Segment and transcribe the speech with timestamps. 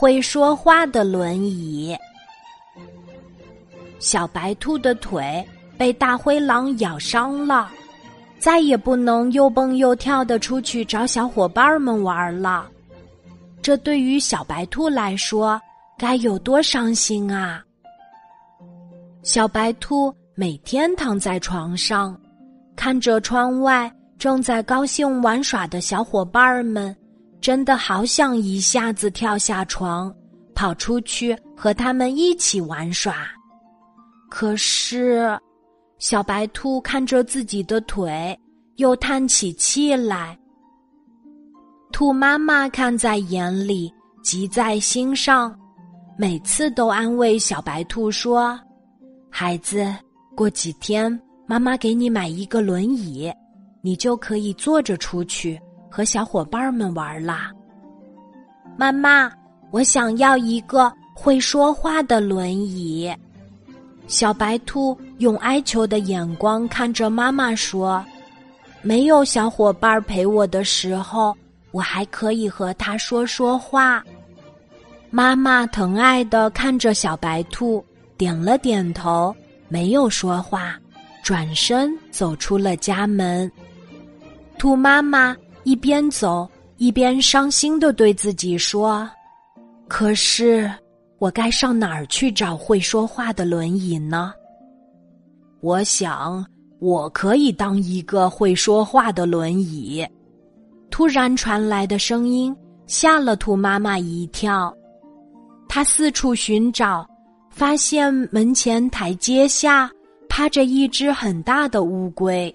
[0.00, 1.92] 会说话的轮椅。
[3.98, 5.44] 小白兔的腿
[5.76, 7.68] 被大灰狼咬伤了，
[8.38, 12.70] 再也不能又蹦又跳的出去找小伙伴们玩了。
[13.60, 15.60] 这对于小白兔来说，
[15.98, 17.60] 该有多伤心啊！
[19.24, 22.16] 小白兔每天躺在床上，
[22.76, 26.96] 看着窗外正在高兴玩耍的小伙伴们。
[27.48, 30.14] 真的好想一下子跳下床，
[30.54, 33.26] 跑出去和他们一起玩耍。
[34.28, 35.34] 可是，
[35.98, 38.38] 小白兔看着自己的腿，
[38.76, 40.38] 又叹起气来。
[41.90, 43.90] 兔妈妈看在眼里，
[44.22, 45.58] 急在心上，
[46.18, 48.60] 每次都安慰小白兔说
[49.32, 49.90] ：“孩子，
[50.36, 53.32] 过几天妈妈给你买一个轮椅，
[53.80, 55.58] 你就可以坐着出去。”
[55.90, 57.50] 和小伙伴们玩啦。
[58.76, 59.30] 妈妈，
[59.70, 63.12] 我想要一个会说话的轮椅。
[64.06, 68.04] 小白兔用哀求的眼光看着妈妈说
[68.80, 71.36] ：“没有小伙伴陪我的时候，
[71.72, 74.02] 我还可以和他说说话。”
[75.10, 77.84] 妈妈疼爱的看着小白兔，
[78.16, 79.34] 点了点头，
[79.68, 80.78] 没有说话，
[81.22, 83.50] 转身走出了家门。
[84.56, 85.36] 兔妈妈。
[85.64, 89.08] 一边走一边伤心的对自己说
[89.88, 90.70] ：“可是
[91.18, 94.32] 我该上哪儿去找会说话的轮椅呢？”
[95.60, 96.44] 我想
[96.78, 100.06] 我可以当一个会说话的轮椅。
[100.90, 102.54] 突然传来的声音
[102.86, 104.74] 吓了兔妈妈一跳，
[105.68, 107.06] 她四处寻找，
[107.50, 109.90] 发现门前台阶下
[110.28, 112.52] 趴着一只很大的乌龟。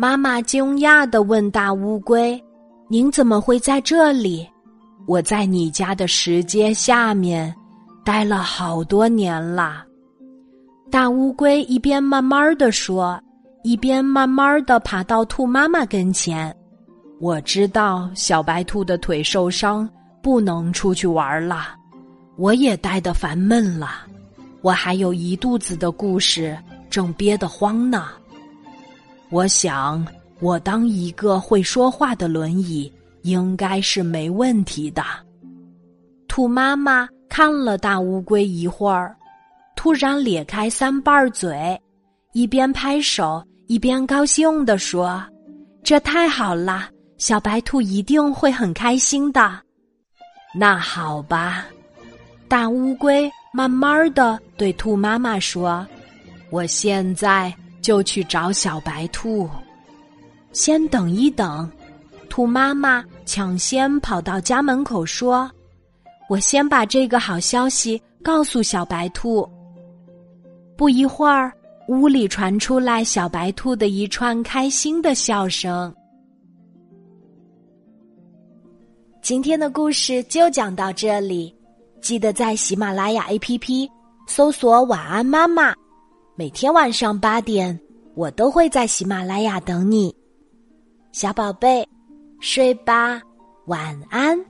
[0.00, 2.42] 妈妈惊讶的问大乌龟
[2.88, 4.48] ：“您怎么会在这里？
[5.06, 7.54] 我在你家的石阶下面
[8.02, 9.84] 待了好多年了。”
[10.90, 13.22] 大乌龟一边慢慢的说，
[13.62, 16.50] 一边慢慢的爬到兔妈妈跟前。
[17.20, 19.86] 我知道小白兔的腿受伤，
[20.22, 21.74] 不能出去玩了。
[22.38, 24.06] 我也待得烦闷了，
[24.62, 26.56] 我还有一肚子的故事，
[26.88, 28.08] 正憋得慌呢。
[29.30, 30.04] 我想，
[30.40, 32.92] 我当一个会说话的轮椅
[33.22, 35.04] 应该是没问题的。
[36.26, 39.16] 兔妈妈看了大乌龟一会儿，
[39.76, 41.80] 突然咧开三瓣嘴，
[42.32, 45.22] 一边拍手一边高兴地说
[45.84, 49.60] ：“这太好了，小白兔一定会很开心的。”
[50.52, 51.66] 那好吧，
[52.48, 55.86] 大乌龟慢慢的对兔妈妈说
[56.50, 59.48] ：“我现在。”就去找小白兔，
[60.52, 61.70] 先等一等。
[62.28, 65.50] 兔妈妈抢先跑到家门口说
[66.30, 69.48] ：“我先把这个好消息告诉小白兔。”
[70.78, 71.52] 不一会儿，
[71.88, 75.92] 屋里传出来小白兔的一串开心的笑声。
[79.20, 81.54] 今天的故事就讲到这里，
[82.00, 83.88] 记得在喜马拉雅 APP
[84.26, 85.74] 搜索“晚安妈妈”。
[86.40, 87.78] 每天晚上八点，
[88.14, 90.16] 我都会在喜马拉雅等你，
[91.12, 91.86] 小宝贝，
[92.40, 93.20] 睡吧，
[93.66, 94.42] 晚安。